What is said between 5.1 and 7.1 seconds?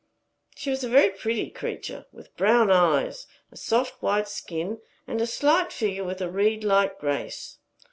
a slight figure with a reed like